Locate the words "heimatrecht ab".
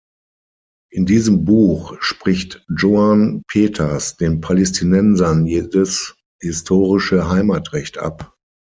7.29-8.35